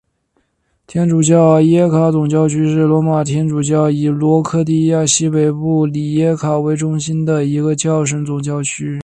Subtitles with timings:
[0.87, 8.99] 天主教里耶卡总教区是罗马天主教以克罗地亚西北部里耶卡为中心的一个教省总教区。